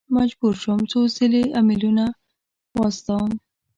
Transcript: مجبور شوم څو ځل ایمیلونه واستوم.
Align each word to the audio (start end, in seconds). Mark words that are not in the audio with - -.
مجبور 0.15 0.53
شوم 0.61 0.79
څو 0.91 0.99
ځل 1.15 1.33
ایمیلونه 1.57 2.05
واستوم. 2.77 3.29